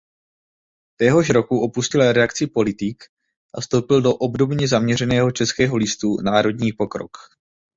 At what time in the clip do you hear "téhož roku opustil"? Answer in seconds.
0.95-2.11